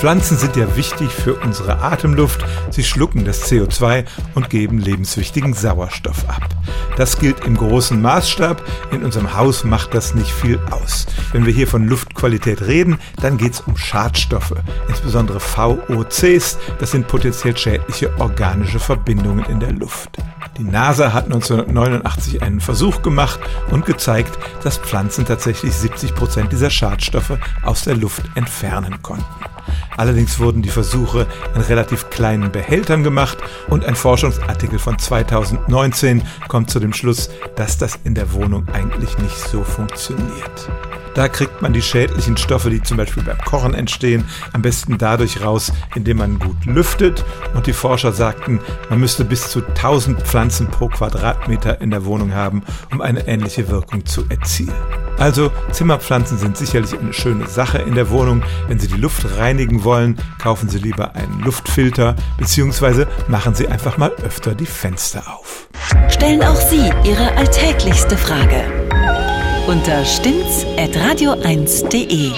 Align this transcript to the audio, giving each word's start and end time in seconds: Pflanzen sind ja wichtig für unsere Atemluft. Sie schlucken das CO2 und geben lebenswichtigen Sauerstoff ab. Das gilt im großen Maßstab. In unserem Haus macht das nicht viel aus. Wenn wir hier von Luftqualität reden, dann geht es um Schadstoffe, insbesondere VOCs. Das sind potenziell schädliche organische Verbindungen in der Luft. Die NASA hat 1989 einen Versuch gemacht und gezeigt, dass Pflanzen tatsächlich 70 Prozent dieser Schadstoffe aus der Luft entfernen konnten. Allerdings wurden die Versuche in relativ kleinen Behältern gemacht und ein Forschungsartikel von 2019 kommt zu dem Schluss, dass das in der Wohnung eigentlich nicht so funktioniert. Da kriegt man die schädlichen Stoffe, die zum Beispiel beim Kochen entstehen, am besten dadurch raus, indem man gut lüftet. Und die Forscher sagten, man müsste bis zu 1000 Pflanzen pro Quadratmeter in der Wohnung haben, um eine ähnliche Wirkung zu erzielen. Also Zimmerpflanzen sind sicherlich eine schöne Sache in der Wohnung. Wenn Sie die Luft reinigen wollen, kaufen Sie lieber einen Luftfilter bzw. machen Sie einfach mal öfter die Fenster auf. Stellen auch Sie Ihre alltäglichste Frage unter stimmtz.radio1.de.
Pflanzen 0.00 0.38
sind 0.38 0.56
ja 0.56 0.76
wichtig 0.76 1.10
für 1.10 1.34
unsere 1.34 1.82
Atemluft. 1.82 2.42
Sie 2.70 2.84
schlucken 2.84 3.26
das 3.26 3.52
CO2 3.52 4.06
und 4.34 4.48
geben 4.48 4.78
lebenswichtigen 4.78 5.52
Sauerstoff 5.52 6.26
ab. 6.26 6.48
Das 6.96 7.18
gilt 7.18 7.44
im 7.44 7.54
großen 7.54 8.00
Maßstab. 8.00 8.64
In 8.92 9.04
unserem 9.04 9.36
Haus 9.36 9.62
macht 9.62 9.92
das 9.92 10.14
nicht 10.14 10.30
viel 10.30 10.58
aus. 10.70 11.06
Wenn 11.32 11.44
wir 11.44 11.52
hier 11.52 11.66
von 11.66 11.86
Luftqualität 11.86 12.62
reden, 12.62 12.98
dann 13.20 13.36
geht 13.36 13.52
es 13.52 13.60
um 13.60 13.76
Schadstoffe, 13.76 14.54
insbesondere 14.88 15.38
VOCs. 15.38 16.56
Das 16.78 16.92
sind 16.92 17.06
potenziell 17.06 17.54
schädliche 17.58 18.18
organische 18.18 18.80
Verbindungen 18.80 19.44
in 19.50 19.60
der 19.60 19.72
Luft. 19.72 20.16
Die 20.56 20.64
NASA 20.64 21.12
hat 21.12 21.26
1989 21.26 22.42
einen 22.42 22.60
Versuch 22.60 23.02
gemacht 23.02 23.38
und 23.70 23.84
gezeigt, 23.84 24.38
dass 24.62 24.78
Pflanzen 24.78 25.26
tatsächlich 25.26 25.74
70 25.74 26.14
Prozent 26.14 26.52
dieser 26.52 26.70
Schadstoffe 26.70 27.36
aus 27.62 27.82
der 27.82 27.96
Luft 27.96 28.22
entfernen 28.34 29.02
konnten. 29.02 29.26
Allerdings 29.96 30.38
wurden 30.38 30.62
die 30.62 30.68
Versuche 30.68 31.26
in 31.54 31.60
relativ 31.60 32.10
kleinen 32.10 32.52
Behältern 32.52 33.02
gemacht 33.02 33.38
und 33.68 33.84
ein 33.84 33.96
Forschungsartikel 33.96 34.78
von 34.78 34.98
2019 34.98 36.22
kommt 36.48 36.70
zu 36.70 36.80
dem 36.80 36.92
Schluss, 36.92 37.30
dass 37.56 37.78
das 37.78 37.98
in 38.04 38.14
der 38.14 38.32
Wohnung 38.32 38.68
eigentlich 38.72 39.18
nicht 39.18 39.38
so 39.38 39.62
funktioniert. 39.64 40.68
Da 41.14 41.28
kriegt 41.28 41.60
man 41.60 41.72
die 41.72 41.82
schädlichen 41.82 42.36
Stoffe, 42.36 42.70
die 42.70 42.82
zum 42.82 42.96
Beispiel 42.96 43.22
beim 43.22 43.38
Kochen 43.38 43.74
entstehen, 43.74 44.24
am 44.52 44.62
besten 44.62 44.96
dadurch 44.96 45.42
raus, 45.42 45.72
indem 45.94 46.18
man 46.18 46.38
gut 46.38 46.64
lüftet. 46.64 47.24
Und 47.54 47.66
die 47.66 47.72
Forscher 47.72 48.12
sagten, 48.12 48.60
man 48.88 49.00
müsste 49.00 49.24
bis 49.24 49.50
zu 49.50 49.64
1000 49.66 50.22
Pflanzen 50.22 50.68
pro 50.68 50.88
Quadratmeter 50.88 51.80
in 51.80 51.90
der 51.90 52.04
Wohnung 52.04 52.34
haben, 52.34 52.62
um 52.92 53.00
eine 53.00 53.26
ähnliche 53.26 53.68
Wirkung 53.68 54.06
zu 54.06 54.24
erzielen. 54.28 54.74
Also 55.20 55.52
Zimmerpflanzen 55.70 56.38
sind 56.38 56.56
sicherlich 56.56 56.98
eine 56.98 57.12
schöne 57.12 57.46
Sache 57.46 57.78
in 57.78 57.94
der 57.94 58.10
Wohnung. 58.10 58.42
Wenn 58.68 58.80
Sie 58.80 58.88
die 58.88 58.96
Luft 58.96 59.38
reinigen 59.38 59.84
wollen, 59.84 60.18
kaufen 60.40 60.68
Sie 60.68 60.78
lieber 60.78 61.14
einen 61.14 61.40
Luftfilter 61.40 62.16
bzw. 62.38 63.06
machen 63.28 63.54
Sie 63.54 63.68
einfach 63.68 63.98
mal 63.98 64.10
öfter 64.24 64.54
die 64.54 64.66
Fenster 64.66 65.22
auf. 65.28 65.68
Stellen 66.08 66.42
auch 66.42 66.56
Sie 66.56 66.90
Ihre 67.04 67.36
alltäglichste 67.36 68.16
Frage 68.16 68.64
unter 69.66 70.04
stimmtz.radio1.de. 70.04 72.32